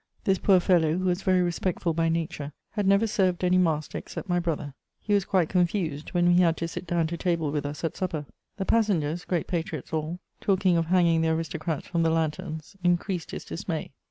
This 0.23 0.39
poor 0.39 0.59
fellow, 0.59 0.97
who 0.97 1.05
was 1.05 1.21
very 1.21 1.43
respectful 1.43 1.93
by 1.93 2.09
nature, 2.09 2.53
had 2.71 2.87
never 2.87 3.05
served 3.05 3.43
any 3.43 3.59
master 3.59 3.99
except 3.99 4.27
my 4.27 4.39
brother; 4.39 4.73
he 4.99 5.13
was 5.13 5.25
quite 5.25 5.47
confused 5.47 6.09
when 6.09 6.31
he 6.33 6.41
had 6.41 6.57
to 6.57 6.67
sit 6.67 6.87
down 6.87 7.05
to 7.05 7.17
table 7.17 7.51
with 7.51 7.67
us 7.67 7.83
at 7.83 7.95
supper. 7.95 8.25
The 8.57 8.65
passengers, 8.65 9.25
great 9.25 9.45
patriots 9.45 9.93
all, 9.93 10.17
talking 10.39 10.75
of 10.75 10.87
hanging 10.87 11.21
the 11.21 11.29
aristocrats 11.29 11.85
from 11.85 12.01
the 12.01 12.09
lanterns, 12.09 12.75
increased 12.83 13.29
his 13.29 13.45
dismay. 13.45 13.91